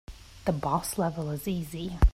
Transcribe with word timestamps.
The 0.45 0.51
boss 0.51 0.97
level 0.97 1.29
is 1.29 1.47
easy. 1.47 1.95